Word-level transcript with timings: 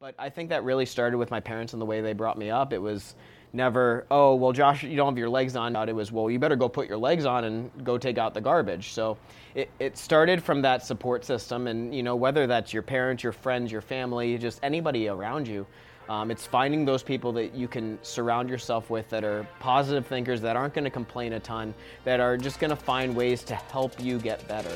But 0.00 0.14
I 0.18 0.30
think 0.30 0.48
that 0.48 0.64
really 0.64 0.86
started 0.86 1.18
with 1.18 1.30
my 1.30 1.40
parents 1.40 1.74
and 1.74 1.82
the 1.82 1.84
way 1.84 2.00
they 2.00 2.14
brought 2.14 2.38
me 2.38 2.50
up. 2.50 2.72
It 2.72 2.78
was 2.78 3.14
never, 3.52 4.06
oh, 4.10 4.34
well, 4.34 4.50
Josh, 4.50 4.82
you 4.82 4.96
don't 4.96 5.12
have 5.12 5.18
your 5.18 5.28
legs 5.28 5.56
on. 5.56 5.76
It 5.76 5.94
was, 5.94 6.10
well, 6.10 6.30
you 6.30 6.38
better 6.38 6.56
go 6.56 6.70
put 6.70 6.88
your 6.88 6.96
legs 6.96 7.26
on 7.26 7.44
and 7.44 7.70
go 7.84 7.98
take 7.98 8.16
out 8.16 8.32
the 8.32 8.40
garbage. 8.40 8.94
So 8.94 9.18
it, 9.54 9.68
it 9.78 9.98
started 9.98 10.42
from 10.42 10.62
that 10.62 10.86
support 10.86 11.22
system. 11.22 11.66
And, 11.66 11.94
you 11.94 12.02
know, 12.02 12.16
whether 12.16 12.46
that's 12.46 12.72
your 12.72 12.82
parents, 12.82 13.22
your 13.22 13.34
friends, 13.34 13.70
your 13.70 13.82
family, 13.82 14.38
just 14.38 14.58
anybody 14.62 15.08
around 15.08 15.46
you, 15.46 15.66
um, 16.08 16.30
it's 16.30 16.46
finding 16.46 16.86
those 16.86 17.02
people 17.02 17.30
that 17.32 17.54
you 17.54 17.68
can 17.68 17.98
surround 18.00 18.48
yourself 18.48 18.88
with 18.88 19.06
that 19.10 19.22
are 19.22 19.46
positive 19.58 20.06
thinkers, 20.06 20.40
that 20.40 20.56
aren't 20.56 20.72
going 20.72 20.84
to 20.84 20.90
complain 20.90 21.34
a 21.34 21.40
ton, 21.40 21.74
that 22.04 22.20
are 22.20 22.38
just 22.38 22.58
going 22.58 22.70
to 22.70 22.74
find 22.74 23.14
ways 23.14 23.42
to 23.42 23.54
help 23.54 24.02
you 24.02 24.18
get 24.18 24.48
better. 24.48 24.72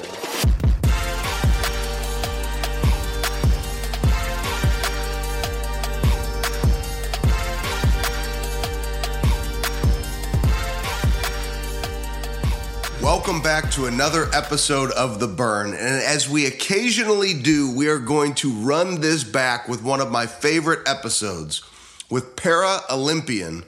Welcome 13.17 13.43
back 13.43 13.71
to 13.71 13.87
another 13.87 14.29
episode 14.35 14.91
of 14.91 15.21
The 15.21 15.29
Burn. 15.29 15.69
And 15.69 16.03
as 16.03 16.29
we 16.29 16.47
occasionally 16.47 17.33
do, 17.33 17.73
we 17.73 17.87
are 17.87 18.01
going 18.01 18.35
to 18.35 18.51
run 18.51 19.01
this 19.01 19.23
back 19.23 19.69
with 19.69 19.85
one 19.85 20.01
of 20.01 20.11
my 20.11 20.27
favorite 20.27 20.81
episodes 20.89 21.63
with 22.11 22.35
para 22.35 22.81
Olympian 22.91 23.63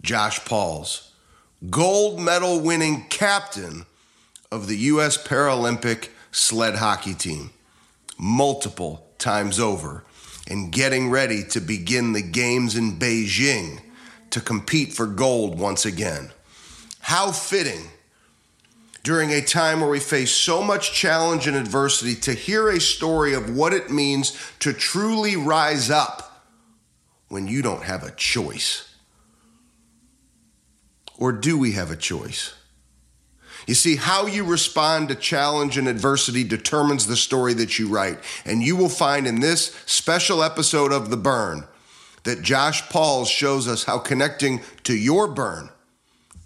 Josh 0.00 0.42
Pauls, 0.46 1.12
gold 1.68 2.18
medal 2.18 2.58
winning 2.58 3.04
captain 3.10 3.84
of 4.50 4.66
the 4.66 4.78
U.S. 4.78 5.22
Paralympic 5.22 6.08
sled 6.32 6.76
hockey 6.76 7.12
team, 7.12 7.50
multiple 8.16 9.06
times 9.18 9.60
over, 9.60 10.04
and 10.48 10.72
getting 10.72 11.10
ready 11.10 11.44
to 11.50 11.60
begin 11.60 12.14
the 12.14 12.22
games 12.22 12.74
in 12.74 12.98
Beijing 12.98 13.82
to 14.30 14.40
compete 14.40 14.94
for 14.94 15.06
gold 15.06 15.58
once 15.58 15.84
again. 15.84 16.30
How 17.00 17.30
fitting 17.30 17.90
during 19.06 19.30
a 19.30 19.40
time 19.40 19.80
where 19.80 19.88
we 19.88 20.00
face 20.00 20.32
so 20.32 20.60
much 20.60 20.92
challenge 20.92 21.46
and 21.46 21.56
adversity 21.56 22.16
to 22.16 22.32
hear 22.32 22.68
a 22.68 22.80
story 22.80 23.34
of 23.34 23.54
what 23.54 23.72
it 23.72 23.88
means 23.88 24.36
to 24.58 24.72
truly 24.72 25.36
rise 25.36 25.90
up 25.90 26.42
when 27.28 27.46
you 27.46 27.62
don't 27.62 27.84
have 27.84 28.02
a 28.02 28.10
choice. 28.10 28.96
Or 31.16 31.30
do 31.30 31.56
we 31.56 31.70
have 31.70 31.92
a 31.92 31.96
choice? 31.96 32.52
You 33.68 33.76
see, 33.76 33.94
how 33.94 34.26
you 34.26 34.42
respond 34.42 35.08
to 35.08 35.14
challenge 35.14 35.78
and 35.78 35.86
adversity 35.86 36.42
determines 36.42 37.06
the 37.06 37.14
story 37.14 37.54
that 37.54 37.78
you 37.78 37.86
write. 37.86 38.18
And 38.44 38.60
you 38.60 38.74
will 38.74 38.88
find 38.88 39.28
in 39.28 39.38
this 39.38 39.66
special 39.86 40.42
episode 40.42 40.90
of 40.90 41.10
The 41.10 41.16
Burn 41.16 41.62
that 42.24 42.42
Josh 42.42 42.88
Pauls 42.88 43.28
shows 43.28 43.68
us 43.68 43.84
how 43.84 44.00
connecting 44.00 44.62
to 44.82 44.96
your 44.96 45.28
burn, 45.28 45.70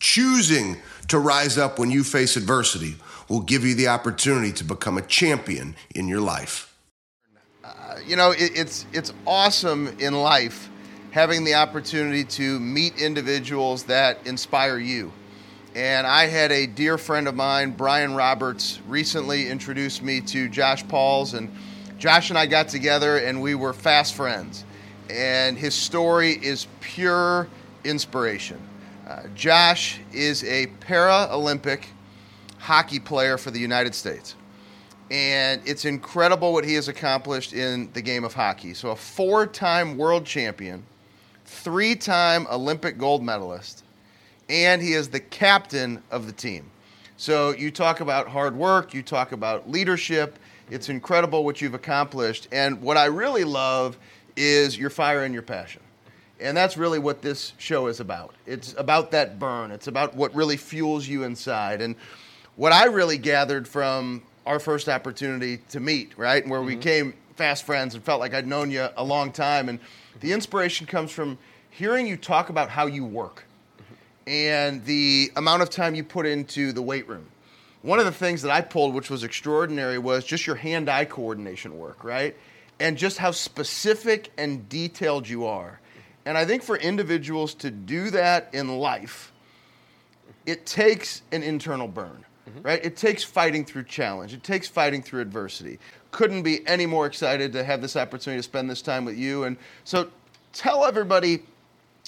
choosing 0.01 0.77
to 1.09 1.19
rise 1.19 1.59
up 1.59 1.79
when 1.79 1.91
you 1.91 2.03
face 2.03 2.37
adversity 2.37 2.97
will 3.29 3.41
give 3.41 3.65
you 3.65 3.75
the 3.75 3.87
opportunity 3.87 4.53
to 4.53 4.65
become 4.65 4.99
a 4.99 5.03
champion 5.03 5.77
in 5.95 6.09
your 6.09 6.21
life. 6.21 6.75
Uh, 7.63 7.97
you 8.05 8.17
know, 8.17 8.33
it, 8.33 8.51
it's 8.57 8.87
it's 8.93 9.13
awesome 9.27 9.87
in 10.01 10.15
life 10.15 10.69
having 11.13 11.45
the 11.45 11.55
opportunity 11.55 12.25
to 12.25 12.59
meet 12.61 13.01
individuals 13.01 13.85
that 13.85 14.19
inspire 14.27 14.79
you. 14.79 15.13
And 15.75 16.07
I 16.07 16.27
had 16.27 16.51
a 16.51 16.67
dear 16.67 16.99
friend 16.99 17.29
of 17.29 17.35
mine, 17.35 17.73
Brian 17.73 18.15
Roberts, 18.15 18.81
recently 18.89 19.49
introduced 19.49 20.03
me 20.03 20.21
to 20.23 20.49
Josh 20.49 20.87
Pauls, 20.89 21.35
and 21.35 21.55
Josh 21.99 22.31
and 22.31 22.39
I 22.39 22.47
got 22.47 22.69
together 22.69 23.19
and 23.19 23.43
we 23.43 23.55
were 23.55 23.73
fast 23.73 24.15
friends. 24.15 24.65
And 25.09 25.59
his 25.59 25.75
story 25.75 26.33
is 26.33 26.67
pure 26.81 27.49
inspiration. 27.85 28.59
Uh, 29.11 29.23
Josh 29.35 29.99
is 30.13 30.45
a 30.45 30.69
Paralympic 30.81 31.87
hockey 32.59 33.01
player 33.01 33.37
for 33.37 33.51
the 33.51 33.59
United 33.59 33.93
States. 33.93 34.37
And 35.11 35.61
it's 35.65 35.85
incredible 35.85 36.53
what 36.53 36.65
he 36.65 36.75
has 36.75 36.87
accomplished 36.87 37.53
in 37.53 37.91
the 37.93 38.03
game 38.03 38.23
of 38.23 38.35
hockey. 38.35 38.73
So, 38.73 38.91
a 38.91 38.97
four 38.97 39.49
time 39.49 39.97
world 39.97 40.25
champion, 40.25 40.85
three 41.45 41.97
time 41.97 42.47
Olympic 42.53 42.99
gold 42.99 43.25
medalist, 43.25 43.83
and 44.49 44.81
he 44.81 44.93
is 44.93 45.09
the 45.09 45.19
captain 45.19 46.01
of 46.13 46.27
the 46.27 46.33
team. 46.33 46.71
So, 47.17 47.51
you 47.51 47.73
talk 47.73 47.99
about 47.99 48.29
hard 48.29 48.55
work, 48.55 48.95
you 48.95 49.03
talk 49.03 49.33
about 49.33 49.69
leadership. 49.69 50.39
It's 50.71 50.89
incredible 50.89 51.45
what 51.45 51.61
you've 51.61 51.75
accomplished. 51.75 52.47
And 52.53 52.81
what 52.81 52.97
I 52.97 53.07
really 53.07 53.43
love 53.43 53.99
is 54.37 54.79
your 54.79 54.91
fire 54.91 55.25
and 55.25 55.35
your 55.35 55.43
passion. 55.43 55.83
And 56.41 56.57
that's 56.57 56.77
really 56.77 56.99
what 56.99 57.23
this 57.23 57.53
show 57.59 57.87
is 57.87 58.01
about. 58.01 58.35
It's 58.47 58.75
about 58.79 59.11
that 59.11 59.39
burn. 59.39 59.71
It's 59.71 59.87
about 59.87 60.15
what 60.15 60.35
really 60.35 60.57
fuels 60.57 61.07
you 61.07 61.25
inside. 61.25 61.83
And 61.83 61.97
what 62.57 62.73
I 62.73 62.87
really 62.87 63.19
gathered 63.19 63.69
from 63.69 64.23
our 64.47 64.59
first 64.59 64.89
opportunity 64.89 65.59
to 65.71 65.81
meet, 65.81 66.17
right, 66.17 66.47
where 66.49 66.61
mm-hmm. 66.61 66.67
we 66.67 66.77
came 66.77 67.15
fast 67.37 67.65
friends 67.65 67.95
and 67.95 68.03
felt 68.03 68.21
like 68.21 68.35
I'd 68.35 68.47
known 68.47 68.71
you 68.71 68.89
a 68.97 69.05
long 69.05 69.33
time. 69.33 69.69
And 69.69 69.79
the 70.21 70.33
inspiration 70.33 70.87
comes 70.87 71.11
from 71.11 71.39
hearing 71.71 72.07
you 72.07 72.17
talk 72.17 72.49
about 72.49 72.69
how 72.69 72.87
you 72.87 73.05
work 73.05 73.45
and 74.27 74.85
the 74.85 75.33
amount 75.37 75.63
of 75.63 75.71
time 75.71 75.95
you 75.95 76.05
put 76.05 76.27
into 76.27 76.73
the 76.73 76.83
weight 76.83 77.09
room. 77.09 77.27
One 77.83 77.99
of 77.99 78.05
the 78.05 78.13
things 78.13 78.43
that 78.43 78.51
I 78.51 78.61
pulled, 78.61 78.95
which 78.95 79.09
was 79.09 79.25
extraordinary, 79.25 79.99
was 79.99 80.25
just 80.25 80.47
your 80.47 80.57
hand 80.57 80.91
eye 80.91 81.07
coordination 81.07 81.79
work, 81.79 82.05
right? 82.05 82.37
And 82.79 82.97
just 82.97 83.17
how 83.19 83.31
specific 83.31 84.31
and 84.37 84.69
detailed 84.69 85.29
you 85.29 85.47
are. 85.47 85.81
And 86.31 86.39
I 86.39 86.45
think 86.45 86.63
for 86.63 86.77
individuals 86.77 87.55
to 87.55 87.73
do 87.73 88.09
that 88.11 88.51
in 88.53 88.79
life, 88.79 89.33
it 90.47 90.65
takes 90.65 91.23
an 91.33 91.43
internal 91.43 91.89
burn, 91.89 92.25
mm-hmm. 92.49 92.63
right? 92.63 92.85
It 92.85 92.97
takes 92.97 93.25
fighting 93.25 93.65
through 93.65 93.83
challenge, 93.83 94.33
it 94.33 94.45
takes 94.45 94.69
fighting 94.69 95.03
through 95.03 95.23
adversity. 95.23 95.81
Couldn't 96.13 96.45
be 96.45 96.65
any 96.69 96.87
more 96.87 97.07
excited 97.07 97.53
to 97.55 97.65
have 97.65 97.83
this 97.83 97.97
opportunity 97.97 98.39
to 98.39 98.45
spend 98.45 98.71
this 98.71 98.81
time 98.81 99.05
with 99.05 99.19
you. 99.19 99.43
And 99.43 99.57
so 99.83 100.09
tell 100.53 100.85
everybody 100.85 101.43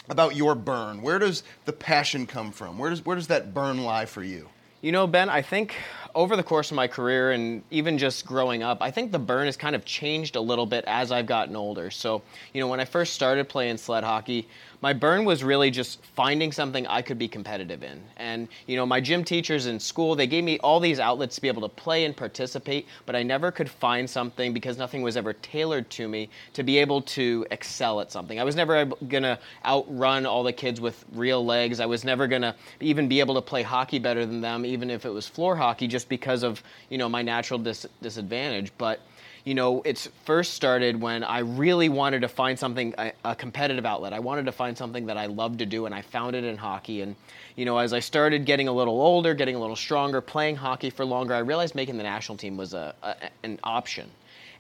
about 0.09 0.37
your 0.37 0.54
burn. 0.54 1.03
Where 1.03 1.19
does 1.19 1.43
the 1.65 1.72
passion 1.72 2.25
come 2.25 2.53
from? 2.53 2.78
Where 2.78 2.91
does, 2.91 3.04
where 3.04 3.16
does 3.16 3.27
that 3.27 3.53
burn 3.53 3.83
lie 3.83 4.06
for 4.06 4.22
you? 4.22 4.49
You 4.83 4.93
know, 4.93 5.09
Ben, 5.09 5.31
I 5.31 5.43
think 5.43 5.75
over 6.15 6.37
the 6.37 6.43
course 6.43 6.71
of 6.71 6.77
my 6.77 6.87
career 6.87 7.33
and 7.33 7.62
even 7.71 7.99
just 7.99 8.27
growing 8.27 8.62
up, 8.62 8.78
I 8.81 8.91
think 8.91 9.12
the 9.12 9.19
burn 9.19 9.47
has 9.47 9.56
kind 9.56 9.75
of 9.75 9.84
changed 9.84 10.37
a 10.37 10.41
little 10.41 10.67
bit 10.67 10.84
as 10.87 11.12
I've 11.12 11.27
gotten 11.27 11.56
older. 11.56 11.91
So, 11.91 12.23
you 12.53 12.61
know, 12.61 12.69
when 12.69 12.81
I 12.81 12.84
first 12.84 13.15
started 13.15 13.49
playing 13.49 13.77
sled 13.78 14.05
hockey, 14.05 14.49
my 14.83 14.93
burn 14.93 15.25
was 15.25 15.45
really 15.45 15.71
just 15.71 16.05
finding 16.17 16.51
something 16.51 16.89
I 16.89 17.03
could 17.03 17.17
be 17.17 17.28
competitive 17.28 17.84
in. 17.84 18.03
And, 18.17 18.49
you 18.67 18.77
know, 18.77 18.84
my 18.84 19.01
gym 19.01 19.22
teachers 19.22 19.67
in 19.67 19.78
school, 19.78 20.17
they 20.17 20.27
gave 20.27 20.43
me 20.43 20.59
all 20.59 20.81
these 20.81 20.99
outlets 20.99 21.37
to 21.37 21.41
be 21.41 21.47
able 21.47 21.62
to 21.62 21.69
play 21.69 22.05
and 22.05 22.17
participate, 22.17 22.89
but 23.06 23.15
I 23.15 23.22
never 23.22 23.53
could 23.53 23.71
find 23.71 24.11
something 24.11 24.53
because 24.53 24.78
nothing 24.78 25.01
was 25.03 25.17
ever 25.17 25.34
tailored 25.34 25.89
to 25.91 26.09
me 26.09 26.28
to 26.55 26.65
be 26.65 26.78
able 26.78 27.01
to 27.03 27.47
excel 27.53 28.01
at 28.01 28.11
something. 28.11 28.41
I 28.41 28.45
was 28.45 28.56
never 28.56 28.84
going 28.84 29.22
to 29.22 29.39
outrun 29.65 30.27
all 30.27 30.43
the 30.43 30.53
kids 30.53 30.81
with 30.81 31.05
real 31.12 31.45
legs. 31.45 31.78
I 31.78 31.87
was 31.87 32.05
never 32.05 32.27
going 32.27 32.43
to 32.43 32.56
even 32.81 33.06
be 33.06 33.21
able 33.21 33.37
to 33.37 33.43
play 33.43 33.62
hockey 33.62 34.01
better 34.01 34.27
than 34.27 34.41
them, 34.41 34.67
even 34.67 34.91
if 34.91 35.06
it 35.06 35.11
was 35.11 35.28
floor 35.28 35.55
hockey, 35.55 35.87
just 35.87 36.02
because 36.05 36.43
of, 36.43 36.63
you 36.89 36.99
know, 36.99 37.09
my 37.09 37.23
natural 37.23 37.59
dis- 37.59 37.87
disadvantage. 38.01 38.73
But, 38.79 39.01
you 39.45 39.55
know, 39.55 39.83
it's 39.85 40.09
first 40.25 40.55
started 40.55 41.01
when 41.01 41.25
I 41.25 41.41
really 41.41 41.89
wanted 41.89 42.21
to 42.21 42.29
find 42.29 42.59
something, 42.59 42.95
a, 42.99 43.13
a, 43.25 43.35
competitive 43.35 43.85
outlet. 43.85 44.13
I 44.13 44.21
wanted 44.21 44.47
to 44.47 44.53
find 44.53 44.77
something 44.77 45.07
that 45.07 45.17
I 45.17 45.27
loved 45.27 45.59
to 45.59 45.67
do, 45.67 45.87
and 45.87 45.95
I 45.95 46.03
found 46.03 46.37
it 46.37 46.45
in 46.45 46.57
hockey. 46.57 47.01
And, 47.01 47.17
you 47.57 47.65
know, 47.65 47.79
as 47.79 47.93
I 47.93 48.01
started 48.01 48.45
getting 48.45 48.69
a 48.69 48.73
little 48.73 49.01
older, 49.01 49.35
getting 49.35 49.57
a 49.57 49.61
little 49.61 49.77
stronger, 49.77 50.21
playing 50.21 50.57
hockey 50.57 50.91
for 50.91 51.05
longer, 51.05 51.35
I 51.35 51.39
realized 51.39 51.75
making 51.75 51.97
the 51.97 52.05
national 52.05 52.39
team 52.39 52.57
was 52.57 52.75
a, 52.75 52.95
a 53.03 53.15
an 53.43 53.59
option. 53.65 54.11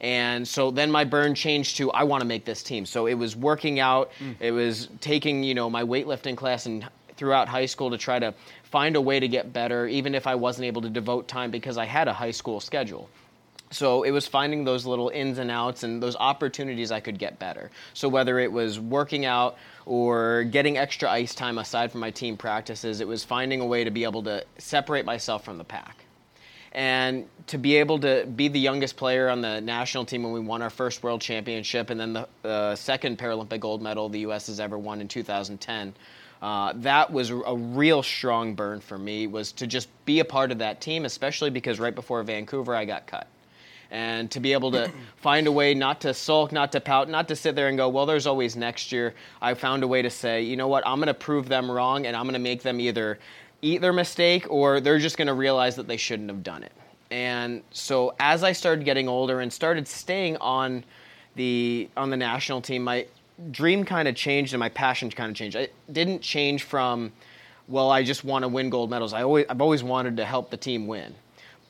And 0.02 0.46
so 0.46 0.72
then 0.72 0.90
my 0.90 1.04
burn 1.04 1.34
changed 1.34 1.76
to 1.76 1.92
I 1.92 2.02
want 2.02 2.22
to 2.22 2.26
make 2.26 2.44
this 2.44 2.64
team. 2.64 2.84
So 2.84 3.06
it 3.06 3.14
was 3.14 3.36
working 3.36 3.78
out, 3.78 4.10
mm. 4.18 4.34
it 4.40 4.50
was 4.50 4.88
taking, 5.00 5.44
you 5.44 5.54
know, 5.54 5.70
my 5.70 5.84
weightlifting 5.84 6.36
class 6.36 6.66
and 6.66 6.84
throughout 7.16 7.46
high 7.46 7.66
school 7.66 7.88
to 7.88 7.96
try 7.96 8.18
to 8.18 8.34
find 8.72 8.96
a 8.96 9.00
way 9.00 9.20
to 9.20 9.28
get 9.28 9.52
better, 9.52 9.86
even 9.86 10.14
if 10.14 10.26
I 10.26 10.34
wasn't 10.34 10.64
able 10.64 10.82
to 10.82 10.88
devote 10.88 11.28
time 11.28 11.50
because 11.50 11.76
I 11.76 11.84
had 11.84 12.08
a 12.08 12.12
high 12.14 12.30
school 12.30 12.58
schedule. 12.58 13.08
So 13.70 14.02
it 14.02 14.10
was 14.10 14.26
finding 14.26 14.64
those 14.64 14.84
little 14.86 15.10
ins 15.10 15.38
and 15.38 15.50
outs 15.50 15.82
and 15.82 16.02
those 16.02 16.16
opportunities 16.16 16.90
I 16.90 17.00
could 17.00 17.18
get 17.18 17.38
better. 17.38 17.70
So 17.92 18.08
whether 18.08 18.38
it 18.38 18.50
was 18.50 18.80
working 18.80 19.24
out 19.24 19.56
or 19.86 20.44
getting 20.44 20.78
extra 20.78 21.10
ice 21.10 21.34
time 21.34 21.58
aside 21.58 21.92
from 21.92 22.00
my 22.00 22.10
team 22.10 22.36
practices, 22.36 23.00
it 23.00 23.08
was 23.08 23.24
finding 23.24 23.60
a 23.60 23.66
way 23.66 23.84
to 23.84 23.90
be 23.90 24.04
able 24.04 24.22
to 24.24 24.44
separate 24.58 25.04
myself 25.04 25.44
from 25.44 25.58
the 25.58 25.64
pack. 25.64 26.04
And 26.72 27.26
to 27.48 27.58
be 27.58 27.76
able 27.76 27.98
to 28.00 28.24
be 28.24 28.48
the 28.48 28.60
youngest 28.60 28.96
player 28.96 29.28
on 29.28 29.42
the 29.42 29.60
national 29.60 30.06
team 30.06 30.22
when 30.22 30.32
we 30.32 30.40
won 30.40 30.62
our 30.62 30.70
first 30.70 31.02
world 31.02 31.20
championship 31.20 31.90
and 31.90 32.00
then 32.00 32.12
the 32.14 32.28
uh, 32.48 32.74
second 32.76 33.18
Paralympic 33.18 33.60
gold 33.60 33.82
medal 33.82 34.08
the 34.08 34.20
U.S. 34.20 34.46
has 34.46 34.60
ever 34.60 34.78
won 34.78 35.02
in 35.02 35.08
2010. 35.08 35.94
Uh, 36.42 36.72
that 36.74 37.10
was 37.12 37.30
a 37.30 37.56
real 37.56 38.02
strong 38.02 38.54
burn 38.54 38.80
for 38.80 38.98
me 38.98 39.28
was 39.28 39.52
to 39.52 39.64
just 39.64 39.88
be 40.04 40.18
a 40.18 40.24
part 40.24 40.50
of 40.50 40.58
that 40.58 40.80
team 40.80 41.04
especially 41.04 41.50
because 41.50 41.78
right 41.78 41.94
before 41.94 42.20
vancouver 42.24 42.74
i 42.74 42.84
got 42.84 43.06
cut 43.06 43.28
and 43.92 44.30
to 44.30 44.40
be 44.40 44.52
able 44.54 44.72
to 44.72 44.90
find 45.18 45.46
a 45.46 45.52
way 45.52 45.74
not 45.74 46.00
to 46.00 46.12
sulk, 46.14 46.50
not 46.50 46.72
to 46.72 46.80
pout, 46.80 47.08
not 47.08 47.28
to 47.28 47.36
sit 47.36 47.54
there 47.54 47.68
and 47.68 47.76
go, 47.76 47.88
well, 47.88 48.06
there's 48.06 48.26
always 48.26 48.56
next 48.56 48.90
year. 48.90 49.14
I 49.40 49.54
found 49.54 49.84
a 49.84 49.86
way 49.86 50.02
to 50.02 50.10
say, 50.10 50.42
you 50.42 50.56
know 50.56 50.66
what, 50.66 50.82
I'm 50.86 50.96
going 50.96 51.08
to 51.08 51.14
prove 51.14 51.48
them 51.48 51.70
wrong 51.70 52.06
and 52.06 52.16
I'm 52.16 52.24
going 52.24 52.32
to 52.32 52.40
make 52.40 52.62
them 52.62 52.80
either 52.80 53.18
eat 53.60 53.80
their 53.80 53.92
mistake 53.92 54.46
or 54.50 54.80
they're 54.80 54.98
just 54.98 55.16
going 55.16 55.28
to 55.28 55.34
realize 55.34 55.76
that 55.76 55.86
they 55.86 55.98
shouldn't 55.98 56.30
have 56.30 56.42
done 56.42 56.64
it. 56.64 56.72
And 57.10 57.62
so 57.70 58.14
as 58.18 58.42
I 58.42 58.52
started 58.52 58.86
getting 58.86 59.08
older 59.08 59.40
and 59.40 59.52
started 59.52 59.86
staying 59.86 60.38
on 60.38 60.84
the 61.36 61.88
on 61.96 62.08
the 62.10 62.16
national 62.16 62.62
team, 62.62 62.84
my 62.84 63.06
dream 63.50 63.84
kind 63.84 64.08
of 64.08 64.14
changed 64.14 64.52
and 64.52 64.60
my 64.60 64.68
passion 64.68 65.10
kind 65.10 65.30
of 65.30 65.36
changed. 65.36 65.56
It 65.56 65.74
didn't 65.90 66.22
change 66.22 66.62
from 66.64 67.12
well, 67.68 67.90
I 67.90 68.02
just 68.02 68.24
want 68.24 68.42
to 68.42 68.48
win 68.48 68.70
gold 68.70 68.90
medals. 68.90 69.12
I 69.12 69.22
always 69.22 69.46
I've 69.48 69.60
always 69.60 69.82
wanted 69.82 70.16
to 70.18 70.24
help 70.24 70.50
the 70.50 70.56
team 70.56 70.86
win 70.86 71.14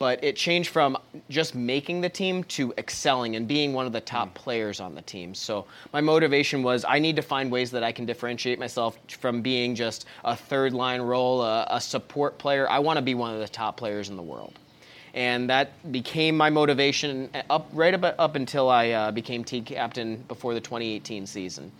but 0.03 0.19
it 0.25 0.35
changed 0.35 0.71
from 0.71 0.99
just 1.31 1.55
making 1.55 2.01
the 2.01 2.09
team 2.09 2.43
to 2.43 2.75
excelling 2.77 3.37
and 3.37 3.47
being 3.47 3.73
one 3.73 3.87
of 3.87 3.93
the 3.93 4.01
top 4.01 4.31
mm. 4.31 4.35
players 4.35 4.81
on 4.81 4.97
the 4.97 5.03
team. 5.03 5.33
So 5.33 5.65
my 5.93 6.01
motivation 6.01 6.65
was 6.65 6.85
I 6.89 6.99
need 6.99 7.15
to 7.15 7.23
find 7.23 7.53
ways 7.53 7.71
that 7.71 7.85
I 7.85 7.93
can 7.93 8.05
differentiate 8.05 8.59
myself 8.59 8.99
from 9.21 9.43
being 9.43 9.77
just 9.77 10.07
a 10.25 10.35
third 10.35 10.73
line 10.73 11.01
role, 11.01 11.41
a, 11.43 11.69
a 11.71 11.81
support 11.81 12.37
player. 12.37 12.69
I 12.69 12.81
want 12.81 12.97
to 12.97 13.01
be 13.01 13.15
one 13.15 13.33
of 13.33 13.39
the 13.39 13.47
top 13.47 13.77
players 13.77 14.09
in 14.09 14.17
the 14.17 14.25
world. 14.25 14.59
And 15.15 15.51
that 15.51 15.93
became 15.93 16.37
my 16.37 16.49
motivation 16.49 17.29
up 17.51 17.69
right 17.73 17.93
up, 17.93 18.15
up 18.19 18.35
until 18.35 18.71
I 18.71 18.91
uh, 18.91 19.11
became 19.11 19.45
team 19.45 19.65
captain 19.65 20.25
before 20.29 20.55
the 20.55 20.61
2018 20.61 21.27
season. 21.27 21.71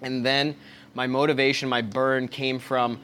And 0.00 0.26
then 0.26 0.56
my 0.94 1.06
motivation, 1.06 1.68
my 1.68 1.82
burn 1.82 2.26
came 2.28 2.58
from 2.58 2.98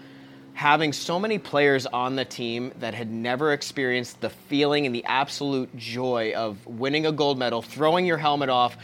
having 0.54 0.92
so 0.92 1.20
many 1.20 1.38
players 1.38 1.86
on 1.86 2.16
the 2.16 2.24
team 2.24 2.72
that 2.80 2.92
had 2.92 3.08
never 3.08 3.52
experienced 3.52 4.20
the 4.20 4.28
feeling 4.28 4.86
and 4.86 4.94
the 4.94 5.04
absolute 5.04 5.74
joy 5.76 6.32
of 6.34 6.66
winning 6.66 7.06
a 7.06 7.12
gold 7.12 7.38
medal, 7.38 7.62
throwing 7.62 8.04
your 8.04 8.18
helmet 8.18 8.48
off, 8.48 8.76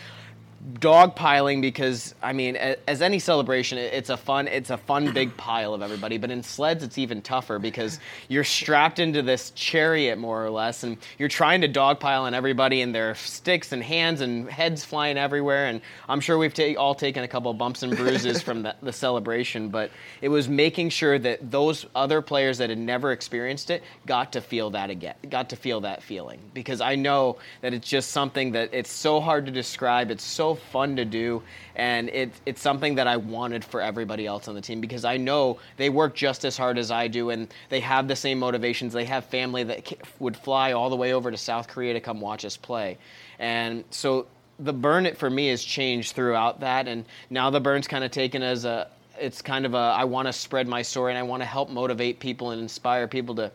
dogpiling 0.72 1.60
because 1.60 2.14
I 2.22 2.32
mean, 2.32 2.56
as 2.56 3.02
any 3.02 3.18
celebration, 3.18 3.76
it's 3.76 4.08
a 4.08 4.16
fun, 4.16 4.48
it's 4.48 4.70
a 4.70 4.78
fun 4.78 5.12
big 5.12 5.36
pile 5.36 5.74
of 5.74 5.82
everybody. 5.82 6.16
But 6.16 6.30
in 6.30 6.42
sleds, 6.42 6.82
it's 6.82 6.96
even 6.96 7.20
tougher 7.20 7.58
because 7.58 8.00
you're 8.28 8.44
strapped 8.44 8.98
into 8.98 9.20
this 9.22 9.50
chariot 9.50 10.16
more 10.18 10.44
or 10.44 10.50
less, 10.50 10.82
and 10.82 10.96
you're 11.18 11.28
trying 11.28 11.60
to 11.60 11.68
dogpile 11.68 12.22
on 12.22 12.34
everybody, 12.34 12.80
and 12.80 12.94
there 12.94 13.10
are 13.10 13.14
sticks 13.14 13.72
and 13.72 13.82
hands 13.82 14.22
and 14.22 14.48
heads 14.48 14.84
flying 14.84 15.18
everywhere. 15.18 15.66
And 15.66 15.82
I'm 16.08 16.20
sure 16.20 16.38
we've 16.38 16.54
ta- 16.54 16.74
all 16.78 16.94
taken 16.94 17.24
a 17.24 17.28
couple 17.28 17.52
bumps 17.52 17.82
and 17.82 17.94
bruises 17.94 18.40
from 18.42 18.62
the, 18.62 18.74
the 18.82 18.92
celebration, 18.92 19.68
but 19.68 19.90
it 20.22 20.30
was 20.30 20.48
making 20.48 20.90
sure 20.90 21.18
that 21.18 21.50
those 21.50 21.84
other 21.94 22.22
players 22.22 22.58
that 22.58 22.70
had 22.70 22.78
never 22.78 23.12
experienced 23.12 23.70
it 23.70 23.82
got 24.06 24.32
to 24.32 24.40
feel 24.40 24.70
that 24.70 24.88
again, 24.88 25.14
got 25.28 25.50
to 25.50 25.56
feel 25.56 25.82
that 25.82 26.02
feeling 26.02 26.40
because 26.54 26.80
I 26.80 26.94
know 26.94 27.38
that 27.60 27.74
it's 27.74 27.88
just 27.88 28.12
something 28.12 28.52
that 28.52 28.70
it's 28.72 28.90
so 28.90 29.20
hard 29.20 29.46
to 29.46 29.52
describe. 29.52 30.10
It's 30.10 30.24
so 30.24 30.53
fun 30.54 30.96
to 30.96 31.04
do, 31.04 31.42
and 31.76 32.08
it, 32.08 32.32
it's 32.46 32.60
something 32.60 32.94
that 32.96 33.06
I 33.06 33.16
wanted 33.16 33.64
for 33.64 33.80
everybody 33.80 34.26
else 34.26 34.48
on 34.48 34.54
the 34.54 34.60
team 34.60 34.80
because 34.80 35.04
I 35.04 35.16
know 35.16 35.58
they 35.76 35.90
work 35.90 36.14
just 36.14 36.44
as 36.44 36.56
hard 36.56 36.78
as 36.78 36.90
I 36.90 37.08
do, 37.08 37.30
and 37.30 37.52
they 37.68 37.80
have 37.80 38.08
the 38.08 38.16
same 38.16 38.38
motivations. 38.38 38.92
They 38.92 39.04
have 39.04 39.24
family 39.26 39.64
that 39.64 39.92
would 40.18 40.36
fly 40.36 40.72
all 40.72 40.90
the 40.90 40.96
way 40.96 41.12
over 41.12 41.30
to 41.30 41.36
South 41.36 41.68
Korea 41.68 41.92
to 41.94 42.00
come 42.00 42.20
watch 42.20 42.44
us 42.44 42.56
play, 42.56 42.98
and 43.38 43.84
so 43.90 44.26
the 44.58 44.72
burn 44.72 45.04
it 45.06 45.18
for 45.18 45.28
me 45.28 45.48
has 45.48 45.64
changed 45.64 46.14
throughout 46.14 46.60
that, 46.60 46.88
and 46.88 47.04
now 47.30 47.50
the 47.50 47.60
burn's 47.60 47.88
kind 47.88 48.04
of 48.04 48.10
taken 48.10 48.42
as 48.42 48.64
a 48.64 48.88
it's 49.18 49.42
kind 49.42 49.64
of 49.64 49.74
a 49.74 49.78
I 49.78 50.04
want 50.04 50.26
to 50.26 50.32
spread 50.32 50.66
my 50.66 50.82
story 50.82 51.12
and 51.12 51.18
I 51.18 51.22
want 51.22 51.40
to 51.42 51.46
help 51.46 51.70
motivate 51.70 52.18
people 52.18 52.50
and 52.50 52.60
inspire 52.60 53.06
people 53.06 53.34
to 53.36 53.50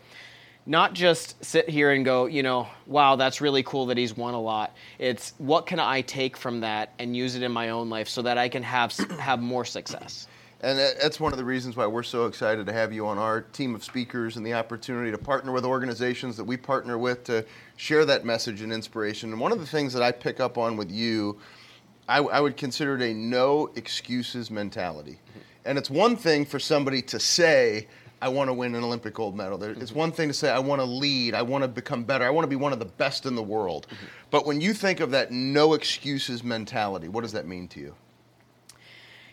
not 0.66 0.94
just 0.94 1.44
sit 1.44 1.70
here 1.70 1.92
and 1.92 2.06
go, 2.06 2.26
you 2.26 2.44
know, 2.44 2.68
wow, 2.86 3.16
that's 3.16 3.42
really 3.42 3.64
cool 3.64 3.88
that 3.88 3.98
he's 3.98 4.16
won 4.16 4.34
a 4.34 4.42
lot. 4.42 4.76
It's 5.00 5.34
what 5.38 5.66
can 5.66 5.80
I 5.80 6.02
take 6.02 6.38
from 6.38 6.60
that 6.62 6.94
and 7.00 7.16
use 7.16 7.36
it 7.36 7.44
in 7.44 7.52
my 7.52 7.70
own 7.70 7.90
life 7.90 8.08
so 8.08 8.22
that 8.22 8.38
I 8.38 8.50
can 8.50 8.64
have 8.64 8.94
have 9.20 9.42
more 9.42 9.66
success. 9.66 10.28
And 10.62 10.78
that's 10.78 11.22
one 11.22 11.32
of 11.32 11.38
the 11.38 11.46
reasons 11.46 11.78
why 11.78 11.88
we're 11.88 12.04
so 12.04 12.26
excited 12.26 12.66
to 12.66 12.74
have 12.74 12.92
you 12.92 13.08
on 13.08 13.18
our 13.18 13.42
team 13.42 13.74
of 13.74 13.84
speakers 13.84 14.36
and 14.36 14.46
the 14.46 14.54
opportunity 14.54 15.10
to 15.10 15.18
partner 15.18 15.54
with 15.54 15.64
organizations 15.64 16.36
that 16.36 16.44
we 16.44 16.58
partner 16.58 16.98
with 16.98 17.24
to 17.26 17.46
share 17.78 18.04
that 18.04 18.26
message 18.26 18.62
and 18.62 18.74
inspiration. 18.74 19.32
And 19.32 19.40
one 19.40 19.54
of 19.54 19.60
the 19.60 19.66
things 19.66 19.94
that 19.94 20.04
I 20.04 20.12
pick 20.12 20.42
up 20.42 20.58
on 20.58 20.76
with 20.76 20.92
you, 20.92 21.40
I, 22.10 22.18
I 22.18 22.42
would 22.42 22.58
consider 22.58 22.96
it 22.96 23.02
a 23.02 23.14
no 23.14 23.72
excuses 23.78 24.52
mentality. 24.52 25.14
Mm-hmm. 25.14 25.40
And 25.64 25.78
it's 25.78 25.90
one 25.90 26.18
thing 26.18 26.46
for 26.46 26.60
somebody 26.60 27.02
to 27.04 27.20
say, 27.22 27.88
I 28.22 28.28
want 28.30 28.50
to 28.50 28.54
win 28.54 28.76
an 28.76 28.84
Olympic 28.84 29.14
gold 29.14 29.36
medal. 29.36 29.62
It's 29.64 29.92
mm-hmm. 29.92 29.98
one 29.98 30.12
thing 30.12 30.28
to 30.28 30.34
say, 30.34 30.52
I 30.52 30.60
want 30.60 30.82
to 30.82 30.86
lead, 30.86 31.34
I 31.34 31.42
want 31.42 31.64
to 31.64 31.68
become 31.68 32.04
better, 32.04 32.26
I 32.26 32.30
want 32.30 32.44
to 32.44 32.50
be 32.50 32.56
one 32.56 32.74
of 32.74 32.80
the 32.80 32.86
best 32.86 33.26
in 33.26 33.36
the 33.36 33.44
world. 33.44 33.88
Mm-hmm. 33.88 34.06
But 34.32 34.46
when 34.46 34.60
you 34.60 34.74
think 34.74 35.00
of 35.00 35.12
that 35.12 35.32
no 35.32 35.74
excuses 35.74 36.44
mentality, 36.44 37.08
what 37.08 37.22
does 37.22 37.32
that 37.34 37.48
mean 37.48 37.68
to 37.70 37.80
you? 37.80 37.96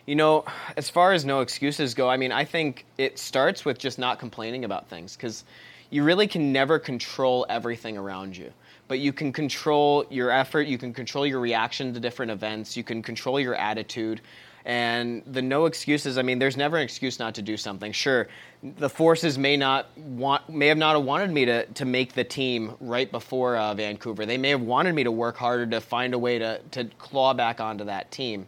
You 0.05 0.15
know, 0.15 0.45
as 0.77 0.89
far 0.89 1.11
as 1.11 1.25
no 1.25 1.41
excuses 1.41 1.93
go, 1.93 2.09
I 2.09 2.15
mean, 2.15 2.31
I 2.31 2.45
think 2.45 2.85
it 2.97 3.19
starts 3.19 3.65
with 3.65 3.77
just 3.77 3.99
not 3.99 4.19
complaining 4.19 4.63
about 4.63 4.87
things 4.87 5.17
because 5.17 5.43
you 5.89 6.03
really 6.03 6.27
can 6.27 6.53
never 6.53 6.79
control 6.79 7.45
everything 7.49 7.97
around 7.97 8.35
you. 8.35 8.51
But 8.87 8.99
you 8.99 9.11
can 9.11 9.33
control 9.33 10.05
your 10.09 10.31
effort, 10.31 10.67
you 10.67 10.77
can 10.77 10.93
control 10.93 11.25
your 11.25 11.41
reaction 11.41 11.93
to 11.93 11.99
different 11.99 12.31
events, 12.31 12.77
you 12.77 12.85
can 12.85 13.03
control 13.03 13.37
your 13.37 13.55
attitude. 13.55 14.21
And 14.67 15.23
the 15.25 15.41
no 15.41 15.65
excuses, 15.65 16.17
I 16.17 16.23
mean, 16.23 16.39
there's 16.39 16.57
never 16.57 16.75
an 16.75 16.83
excuse 16.83 17.19
not 17.19 17.35
to 17.35 17.41
do 17.41 17.55
something. 17.55 17.93
Sure, 17.93 18.27
the 18.61 18.89
forces 18.89 19.37
may 19.37 19.55
not 19.55 19.97
want, 19.97 20.49
may 20.49 20.67
have 20.67 20.77
not 20.77 21.01
wanted 21.01 21.31
me 21.31 21.45
to, 21.45 21.65
to 21.65 21.85
make 21.85 22.11
the 22.11 22.25
team 22.25 22.73
right 22.81 23.09
before 23.09 23.55
uh, 23.55 23.73
Vancouver. 23.75 24.25
They 24.25 24.37
may 24.37 24.49
have 24.49 24.59
wanted 24.59 24.93
me 24.93 25.05
to 25.05 25.11
work 25.11 25.37
harder 25.37 25.65
to 25.67 25.79
find 25.79 26.13
a 26.13 26.19
way 26.19 26.39
to, 26.39 26.59
to 26.71 26.83
claw 26.99 27.33
back 27.33 27.61
onto 27.61 27.85
that 27.85 28.11
team. 28.11 28.45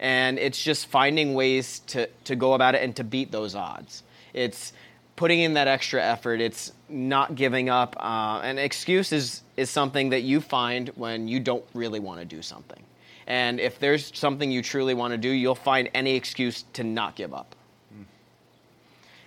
And 0.00 0.40
it's 0.40 0.60
just 0.60 0.86
finding 0.86 1.34
ways 1.34 1.78
to, 1.86 2.08
to 2.24 2.34
go 2.34 2.54
about 2.54 2.74
it 2.74 2.82
and 2.82 2.96
to 2.96 3.04
beat 3.04 3.30
those 3.30 3.54
odds. 3.54 4.02
It's 4.32 4.72
putting 5.14 5.38
in 5.38 5.54
that 5.54 5.68
extra 5.68 6.02
effort. 6.02 6.40
It's 6.40 6.72
not 6.88 7.36
giving 7.36 7.68
up. 7.68 7.94
Uh, 8.00 8.40
an 8.42 8.58
excuse 8.58 9.12
is, 9.12 9.42
is 9.56 9.70
something 9.70 10.08
that 10.10 10.22
you 10.22 10.40
find 10.40 10.88
when 10.96 11.28
you 11.28 11.38
don't 11.38 11.64
really 11.74 12.00
want 12.00 12.18
to 12.18 12.26
do 12.26 12.42
something. 12.42 12.82
And 13.26 13.58
if 13.58 13.78
there's 13.78 14.12
something 14.14 14.50
you 14.50 14.62
truly 14.62 14.94
want 14.94 15.12
to 15.12 15.18
do, 15.18 15.28
you'll 15.28 15.54
find 15.54 15.88
any 15.94 16.14
excuse 16.14 16.64
to 16.74 16.84
not 16.84 17.16
give 17.16 17.32
up. 17.32 17.54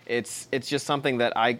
It's 0.06 0.48
it's 0.52 0.70
just 0.70 0.86
something 0.86 1.18
that 1.18 1.36
I, 1.36 1.60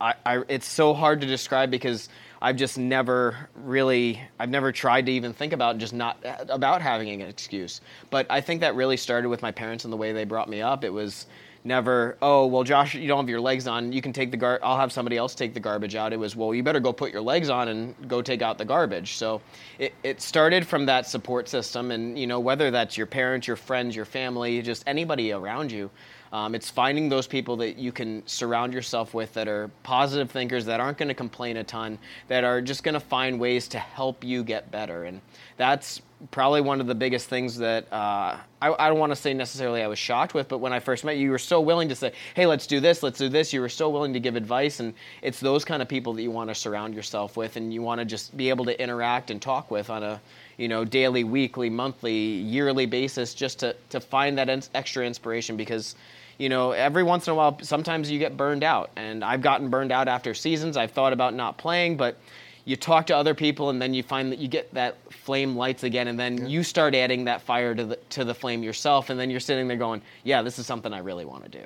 I, 0.00 0.14
I, 0.24 0.42
it's 0.48 0.68
so 0.68 0.94
hard 0.94 1.20
to 1.22 1.26
describe 1.26 1.70
because 1.70 2.08
I've 2.40 2.56
just 2.56 2.78
never 2.78 3.48
really 3.56 4.20
I've 4.38 4.50
never 4.50 4.70
tried 4.70 5.06
to 5.06 5.12
even 5.12 5.32
think 5.32 5.52
about 5.52 5.78
just 5.78 5.92
not 5.92 6.18
about 6.48 6.80
having 6.80 7.08
an 7.10 7.28
excuse. 7.28 7.80
But 8.10 8.26
I 8.30 8.40
think 8.40 8.60
that 8.60 8.76
really 8.76 8.96
started 8.96 9.28
with 9.28 9.42
my 9.42 9.50
parents 9.50 9.84
and 9.84 9.92
the 9.92 9.96
way 9.96 10.12
they 10.12 10.24
brought 10.24 10.48
me 10.48 10.62
up. 10.62 10.84
It 10.84 10.92
was 10.92 11.26
never 11.64 12.16
oh 12.22 12.46
well 12.46 12.64
josh 12.64 12.94
you 12.94 13.06
don't 13.06 13.18
have 13.18 13.28
your 13.28 13.40
legs 13.40 13.66
on. 13.66 13.92
You 13.92 14.02
can 14.02 14.12
take 14.12 14.30
the 14.30 14.36
gar 14.36 14.58
i'll 14.62 14.76
have 14.76 14.92
somebody 14.92 15.16
else 15.16 15.34
take 15.34 15.54
the 15.54 15.60
garbage 15.60 15.94
out. 15.94 16.12
It 16.12 16.18
was 16.18 16.36
well 16.36 16.54
you 16.54 16.62
better 16.62 16.80
go 16.80 16.92
put 16.92 17.12
your 17.12 17.22
legs 17.22 17.48
on 17.48 17.68
and 17.68 17.94
go 18.08 18.22
take 18.22 18.42
out 18.42 18.58
the 18.58 18.64
garbage. 18.64 19.14
So 19.14 19.40
it, 19.78 19.94
it 20.02 20.20
started 20.20 20.66
from 20.66 20.86
that 20.86 21.06
support 21.06 21.48
system 21.48 21.90
and 21.90 22.18
you 22.18 22.26
know 22.26 22.40
whether 22.40 22.70
that's 22.70 22.96
your 22.96 23.06
parents 23.06 23.46
your 23.46 23.56
friends 23.56 23.94
your 23.94 24.04
family 24.04 24.60
just 24.62 24.84
anybody 24.86 25.32
around 25.32 25.70
you 25.70 25.90
um, 26.32 26.54
it's 26.54 26.70
finding 26.70 27.10
those 27.10 27.26
people 27.26 27.56
that 27.58 27.76
you 27.76 27.92
can 27.92 28.26
surround 28.26 28.72
yourself 28.72 29.12
with 29.12 29.34
that 29.34 29.48
are 29.48 29.70
positive 29.82 30.30
thinkers, 30.30 30.64
that 30.64 30.80
aren't 30.80 30.96
going 30.96 31.08
to 31.08 31.14
complain 31.14 31.58
a 31.58 31.64
ton, 31.64 31.98
that 32.28 32.42
are 32.42 32.62
just 32.62 32.82
going 32.82 32.94
to 32.94 33.00
find 33.00 33.38
ways 33.38 33.68
to 33.68 33.78
help 33.78 34.24
you 34.24 34.42
get 34.42 34.70
better. 34.70 35.04
And 35.04 35.20
that's 35.58 36.00
probably 36.30 36.60
one 36.60 36.80
of 36.80 36.86
the 36.86 36.94
biggest 36.94 37.28
things 37.28 37.58
that 37.58 37.92
uh, 37.92 38.36
I, 38.60 38.74
I, 38.78 38.88
don't 38.88 38.98
want 38.98 39.10
to 39.10 39.16
say 39.16 39.34
necessarily 39.34 39.82
I 39.82 39.86
was 39.88 39.98
shocked 39.98 40.34
with, 40.34 40.48
but 40.48 40.58
when 40.58 40.72
I 40.72 40.78
first 40.78 41.04
met 41.04 41.16
you, 41.16 41.24
you 41.24 41.30
were 41.30 41.38
so 41.38 41.60
willing 41.60 41.88
to 41.88 41.94
say, 41.94 42.12
hey, 42.34 42.46
let's 42.46 42.66
do 42.66 42.80
this, 42.80 43.02
let's 43.02 43.18
do 43.18 43.28
this. 43.28 43.52
You 43.52 43.60
were 43.60 43.68
so 43.68 43.90
willing 43.90 44.12
to 44.12 44.20
give 44.20 44.36
advice. 44.36 44.80
And 44.80 44.94
it's 45.20 45.40
those 45.40 45.64
kind 45.64 45.82
of 45.82 45.88
people 45.88 46.12
that 46.14 46.22
you 46.22 46.30
want 46.30 46.50
to 46.50 46.54
surround 46.54 46.94
yourself 46.94 47.36
with 47.36 47.56
and 47.56 47.74
you 47.74 47.82
want 47.82 48.00
to 48.00 48.04
just 48.04 48.36
be 48.36 48.48
able 48.48 48.64
to 48.66 48.80
interact 48.80 49.30
and 49.30 49.42
talk 49.42 49.70
with 49.70 49.90
on 49.90 50.02
a 50.02 50.20
you 50.58 50.68
know, 50.68 50.84
daily, 50.84 51.24
weekly, 51.24 51.70
monthly, 51.70 52.14
yearly 52.14 52.86
basis 52.86 53.34
just 53.34 53.58
to, 53.60 53.74
to 53.90 54.00
find 54.00 54.38
that 54.38 54.68
extra 54.74 55.04
inspiration 55.04 55.56
because 55.56 55.96
you 56.38 56.48
know, 56.48 56.72
every 56.72 57.02
once 57.02 57.26
in 57.26 57.32
a 57.32 57.34
while, 57.34 57.58
sometimes 57.62 58.10
you 58.10 58.18
get 58.18 58.36
burned 58.36 58.64
out. 58.64 58.90
And 58.96 59.22
I've 59.22 59.42
gotten 59.42 59.68
burned 59.68 59.92
out 59.92 60.08
after 60.08 60.34
seasons. 60.34 60.76
I've 60.76 60.90
thought 60.90 61.12
about 61.12 61.34
not 61.34 61.58
playing, 61.58 61.96
but 61.96 62.16
you 62.64 62.76
talk 62.76 63.06
to 63.06 63.16
other 63.16 63.34
people 63.34 63.70
and 63.70 63.82
then 63.82 63.92
you 63.92 64.02
find 64.02 64.30
that 64.30 64.38
you 64.38 64.48
get 64.48 64.72
that 64.74 64.96
flame 65.12 65.56
lights 65.56 65.82
again 65.82 66.08
and 66.08 66.18
then 66.18 66.38
yeah. 66.38 66.46
you 66.46 66.62
start 66.62 66.94
adding 66.94 67.24
that 67.24 67.42
fire 67.42 67.74
to 67.74 67.84
the 67.84 67.96
to 68.10 68.24
the 68.24 68.34
flame 68.34 68.62
yourself 68.62 69.10
and 69.10 69.18
then 69.18 69.30
you're 69.30 69.40
sitting 69.40 69.68
there 69.68 69.76
going 69.76 70.02
yeah 70.24 70.42
this 70.42 70.58
is 70.58 70.66
something 70.66 70.92
i 70.92 70.98
really 70.98 71.24
want 71.24 71.42
to 71.44 71.50
do 71.50 71.64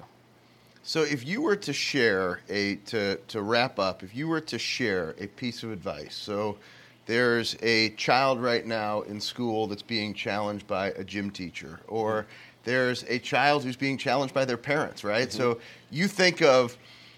so 0.82 1.02
if 1.02 1.26
you 1.26 1.42
were 1.42 1.56
to 1.56 1.72
share 1.72 2.40
a 2.48 2.76
to 2.76 3.16
to 3.28 3.42
wrap 3.42 3.78
up 3.78 4.02
if 4.02 4.14
you 4.14 4.28
were 4.28 4.40
to 4.40 4.58
share 4.58 5.14
a 5.20 5.26
piece 5.26 5.62
of 5.62 5.70
advice 5.70 6.14
so 6.14 6.56
there's 7.06 7.56
a 7.62 7.90
child 7.90 8.40
right 8.40 8.66
now 8.66 9.02
in 9.02 9.20
school 9.20 9.66
that's 9.66 9.82
being 9.82 10.12
challenged 10.12 10.66
by 10.66 10.88
a 10.92 11.04
gym 11.04 11.30
teacher 11.30 11.80
or 11.88 12.26
there's 12.66 13.04
a 13.08 13.18
child 13.20 13.62
who's 13.62 13.76
being 13.76 13.96
challenged 13.96 14.34
by 14.34 14.44
their 14.44 14.56
parents, 14.58 15.04
right? 15.04 15.28
Mm-hmm. 15.28 15.38
So 15.38 15.60
you 15.90 16.08
think 16.08 16.42
of 16.42 16.76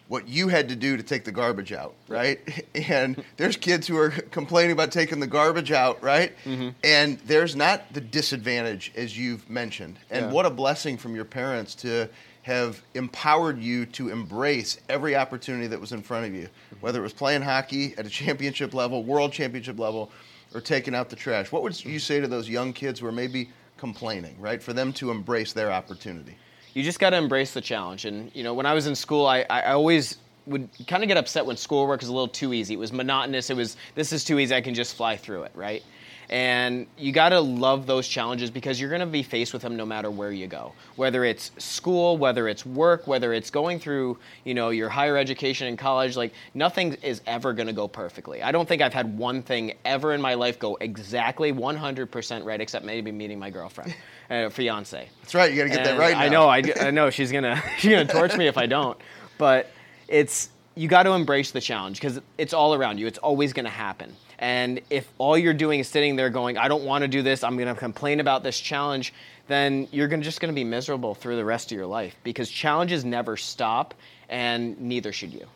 what 0.08 0.26
you 0.26 0.48
had 0.48 0.70
to 0.70 0.76
do 0.76 0.96
to 0.96 1.02
take 1.02 1.24
the 1.24 1.32
garbage 1.32 1.72
out, 1.72 1.94
right? 2.08 2.40
And 2.88 3.22
there's 3.36 3.56
kids 3.56 3.86
who 3.86 3.96
are 3.98 4.10
complaining 4.10 4.72
about 4.72 4.92
taking 4.92 5.20
the 5.20 5.26
garbage 5.26 5.72
out, 5.72 6.02
right? 6.02 6.32
Mm-hmm. 6.44 6.70
And 6.82 7.18
there's 7.20 7.54
not 7.54 7.92
the 7.92 8.00
disadvantage 8.00 8.92
as 8.96 9.18
you've 9.18 9.48
mentioned. 9.50 9.98
And 10.10 10.26
yeah. 10.26 10.32
what 10.32 10.46
a 10.46 10.50
blessing 10.50 10.96
from 10.96 11.14
your 11.14 11.24
parents 11.26 11.74
to 11.76 12.08
have 12.42 12.82
empowered 12.94 13.58
you 13.58 13.84
to 13.84 14.08
embrace 14.08 14.78
every 14.88 15.16
opportunity 15.16 15.66
that 15.66 15.80
was 15.80 15.92
in 15.92 16.02
front 16.02 16.26
of 16.26 16.34
you, 16.34 16.46
mm-hmm. 16.46 16.76
whether 16.80 17.00
it 17.00 17.02
was 17.02 17.12
playing 17.12 17.42
hockey 17.42 17.94
at 17.98 18.06
a 18.06 18.10
championship 18.10 18.72
level, 18.72 19.04
world 19.04 19.32
championship 19.32 19.78
level, 19.78 20.10
or 20.54 20.60
taking 20.60 20.94
out 20.94 21.10
the 21.10 21.16
trash. 21.16 21.52
What 21.52 21.62
would 21.62 21.84
you 21.84 21.98
say 21.98 22.20
to 22.20 22.28
those 22.28 22.48
young 22.48 22.72
kids 22.72 23.00
who 23.00 23.06
are 23.06 23.12
maybe 23.12 23.50
complaining, 23.76 24.40
right? 24.40 24.62
For 24.62 24.72
them 24.72 24.92
to 24.94 25.10
embrace 25.10 25.52
their 25.52 25.70
opportunity 25.70 26.36
you 26.74 26.82
just 26.82 26.98
got 26.98 27.10
to 27.10 27.16
embrace 27.16 27.52
the 27.52 27.60
challenge. 27.60 28.04
And 28.04 28.30
you 28.34 28.42
know, 28.44 28.54
when 28.54 28.66
I 28.66 28.74
was 28.74 28.86
in 28.86 28.94
school, 28.94 29.26
I, 29.26 29.44
I 29.50 29.72
always 29.72 30.18
would 30.46 30.68
kind 30.86 31.02
of 31.02 31.08
get 31.08 31.16
upset 31.16 31.44
when 31.44 31.56
schoolwork 31.56 32.00
was 32.00 32.08
a 32.08 32.12
little 32.12 32.28
too 32.28 32.52
easy. 32.52 32.74
It 32.74 32.78
was 32.78 32.92
monotonous. 32.92 33.50
It 33.50 33.56
was 33.56 33.76
this 33.94 34.12
is 34.12 34.24
too 34.24 34.38
easy. 34.38 34.54
I 34.54 34.60
can 34.60 34.74
just 34.74 34.96
fly 34.96 35.16
through 35.16 35.44
it, 35.44 35.52
right? 35.54 35.82
And 36.30 36.86
you 36.98 37.12
got 37.12 37.30
to 37.30 37.40
love 37.40 37.86
those 37.86 38.06
challenges 38.06 38.50
because 38.50 38.78
you're 38.78 38.90
going 38.90 39.00
to 39.00 39.06
be 39.06 39.22
faced 39.22 39.54
with 39.54 39.62
them 39.62 39.76
no 39.76 39.86
matter 39.86 40.10
where 40.10 40.30
you 40.30 40.46
go. 40.46 40.74
Whether 40.96 41.24
it's 41.24 41.52
school, 41.56 42.18
whether 42.18 42.48
it's 42.48 42.66
work, 42.66 43.06
whether 43.06 43.32
it's 43.32 43.48
going 43.50 43.80
through, 43.80 44.18
you 44.44 44.52
know, 44.52 44.68
your 44.68 44.90
higher 44.90 45.16
education 45.16 45.68
in 45.68 45.76
college, 45.78 46.16
like 46.16 46.34
nothing 46.52 46.94
is 47.02 47.22
ever 47.26 47.54
going 47.54 47.66
to 47.66 47.72
go 47.72 47.88
perfectly. 47.88 48.42
I 48.42 48.52
don't 48.52 48.68
think 48.68 48.82
I've 48.82 48.92
had 48.92 49.16
one 49.16 49.42
thing 49.42 49.72
ever 49.86 50.12
in 50.12 50.20
my 50.20 50.34
life 50.34 50.58
go 50.58 50.76
exactly 50.82 51.50
100% 51.50 52.44
right 52.44 52.60
except 52.60 52.84
maybe 52.84 53.10
meeting 53.10 53.38
my 53.38 53.48
girlfriend, 53.48 53.94
uh, 54.30 54.50
fiance. 54.50 55.08
That's 55.22 55.34
right. 55.34 55.50
You 55.50 55.56
got 55.56 55.62
to 55.64 55.68
get 55.70 55.78
and 55.78 55.86
that 55.86 55.98
right 55.98 56.12
now. 56.12 56.20
I 56.20 56.28
know. 56.28 56.48
I, 56.48 56.88
I 56.88 56.90
know 56.90 57.08
she's 57.08 57.32
going 57.32 57.44
to 57.44 57.62
she's 57.78 57.90
going 57.90 58.06
to 58.06 58.12
torch 58.12 58.36
me 58.36 58.46
if 58.46 58.58
I 58.58 58.66
don't. 58.66 58.98
But 59.38 59.70
it's 60.08 60.50
you 60.74 60.88
got 60.88 61.04
to 61.04 61.12
embrace 61.12 61.50
the 61.52 61.60
challenge 61.60 62.00
because 62.00 62.20
it's 62.36 62.52
all 62.52 62.74
around 62.74 62.98
you. 62.98 63.06
It's 63.06 63.18
always 63.18 63.52
going 63.52 63.64
to 63.64 63.70
happen. 63.70 64.14
And 64.38 64.80
if 64.88 65.10
all 65.18 65.36
you're 65.36 65.54
doing 65.54 65.80
is 65.80 65.88
sitting 65.88 66.16
there 66.16 66.30
going, 66.30 66.56
I 66.56 66.68
don't 66.68 66.84
want 66.84 67.02
to 67.02 67.08
do 67.08 67.22
this, 67.22 67.42
I'm 67.42 67.56
going 67.56 67.72
to 67.72 67.78
complain 67.78 68.20
about 68.20 68.42
this 68.42 68.58
challenge, 68.58 69.12
then 69.48 69.88
you're 69.90 70.08
gonna, 70.08 70.22
just 70.22 70.40
going 70.40 70.52
to 70.52 70.54
be 70.54 70.64
miserable 70.64 71.14
through 71.14 71.36
the 71.36 71.44
rest 71.44 71.72
of 71.72 71.76
your 71.76 71.86
life 71.86 72.14
because 72.22 72.48
challenges 72.48 73.04
never 73.04 73.36
stop, 73.36 73.94
and 74.28 74.80
neither 74.80 75.12
should 75.12 75.32
you. 75.32 75.46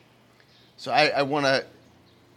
So 0.77 0.91
I, 0.91 1.09
I 1.09 1.23
want 1.23 1.47
to 1.47 1.65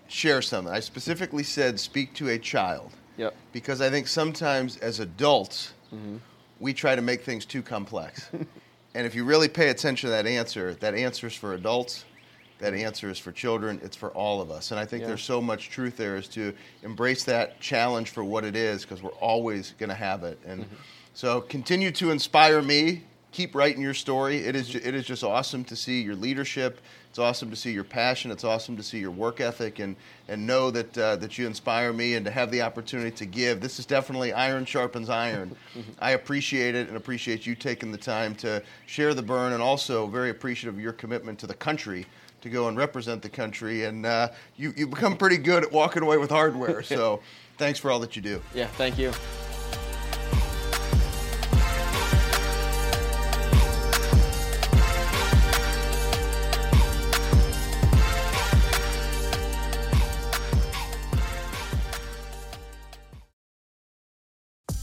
share 0.08 0.42
something. 0.42 0.72
I 0.72 0.82
specifically 0.82 1.44
said 1.44 1.80
speak 1.80 2.14
to 2.16 2.30
a 2.30 2.38
child. 2.38 2.92
Yep. 3.18 3.34
Because 3.54 3.82
I 3.82 3.90
think 3.90 4.08
sometimes 4.08 4.78
as 4.78 5.00
adults, 5.00 5.74
mm-hmm. 5.94 6.18
we 6.60 6.74
try 6.74 6.96
to 6.96 7.02
make 7.02 7.24
things 7.24 7.46
too 7.46 7.64
complex. 7.64 8.30
and 8.94 9.08
if 9.08 9.16
you 9.16 9.24
really 9.24 9.48
pay 9.48 9.70
attention 9.70 10.08
to 10.08 10.12
that 10.12 10.28
answer, 10.28 10.74
that 10.76 10.94
answer 10.94 11.28
is 11.28 11.34
for 11.34 11.54
adults 11.54 12.06
that 12.60 12.74
answer 12.74 13.10
is 13.10 13.20
for 13.20 13.32
children, 13.32 13.80
it's 13.84 13.98
for 13.98 14.10
all 14.12 14.42
of 14.42 14.50
us. 14.50 14.72
And 14.72 14.80
I 14.80 14.86
think 14.86 15.02
yeah. 15.02 15.08
there's 15.08 15.24
so 15.24 15.42
much 15.42 15.70
truth 15.70 15.98
there 15.98 16.16
is 16.16 16.28
to 16.30 16.54
embrace 16.84 17.24
that 17.26 17.60
challenge 17.60 18.12
for 18.12 18.24
what 18.24 18.46
it 18.46 18.56
is 18.56 18.84
because 18.84 19.02
we're 19.02 19.12
always 19.12 19.74
going 19.78 19.90
to 19.90 19.96
have 19.96 20.24
it. 20.24 20.40
And 20.46 20.62
mm-hmm. 20.62 20.76
so 21.14 21.42
continue 21.42 21.92
to 21.92 22.12
inspire 22.12 22.62
me. 22.62 23.04
Keep 23.32 23.54
writing 23.54 23.82
your 23.82 23.94
story. 23.94 24.38
It 24.38 24.56
is, 24.56 24.74
it 24.74 24.96
is 24.96 25.06
just 25.06 25.22
awesome 25.22 25.66
to 25.66 25.76
see 25.76 26.02
your 26.02 26.16
leadership. 26.16 26.80
It's 27.10 27.20
awesome 27.20 27.50
to 27.50 27.56
see 27.58 27.72
your 27.72 27.84
passion. 27.84 28.32
It's 28.32 28.46
awesome 28.46 28.78
to 28.78 28.84
see 28.84 29.00
your 29.00 29.12
work 29.12 29.42
ethic 29.42 29.80
and, 29.80 29.98
and 30.30 30.48
know 30.48 30.72
that, 30.72 30.98
uh, 30.98 31.18
that 31.18 31.38
you 31.38 31.46
inspire 31.46 31.92
me 31.92 32.14
and 32.16 32.26
to 32.26 32.32
have 32.32 32.50
the 32.50 32.62
opportunity 32.62 33.12
to 33.12 33.26
give. 33.26 33.60
This 33.60 33.78
is 33.78 33.86
definitely 33.86 34.32
iron 34.32 34.66
sharpens 34.66 35.10
iron. 35.10 35.56
Mm-hmm. 35.76 35.92
I 36.00 36.12
appreciate 36.12 36.74
it 36.74 36.88
and 36.88 36.96
appreciate 36.96 37.46
you 37.46 37.54
taking 37.54 37.92
the 37.92 37.98
time 37.98 38.34
to 38.36 38.64
share 38.86 39.14
the 39.14 39.22
burn 39.22 39.52
and 39.52 39.62
also 39.62 40.08
very 40.08 40.30
appreciative 40.30 40.76
of 40.76 40.80
your 40.80 40.94
commitment 40.94 41.38
to 41.40 41.48
the 41.48 41.54
country 41.54 42.06
to 42.46 42.50
go 42.52 42.68
and 42.68 42.78
represent 42.78 43.24
the 43.24 43.30
country. 43.30 43.86
And 43.86 44.06
uh, 44.06 44.30
you, 44.56 44.72
you 44.78 44.88
become 44.88 45.18
pretty 45.18 45.38
good 45.38 45.64
at 45.64 45.72
walking 45.72 46.04
away 46.04 46.18
with 46.18 46.30
hardware. 46.30 46.84
So 46.84 47.22
thanks 47.58 47.80
for 47.80 47.92
all 47.92 48.00
that 48.00 48.16
you 48.16 48.22
do. 48.22 48.42
Yeah, 48.54 48.68
thank 48.68 48.98
you. 48.98 49.12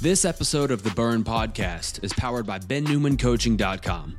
This 0.00 0.24
episode 0.24 0.72
of 0.72 0.82
the 0.82 0.90
Burn 0.90 1.22
Podcast 1.22 2.02
is 2.02 2.12
powered 2.12 2.44
by 2.44 2.58
BenNewmanCoaching.com 2.58 4.18